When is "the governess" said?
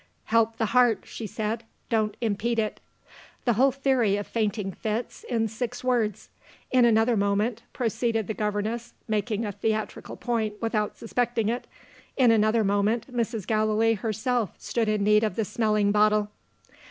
8.25-8.95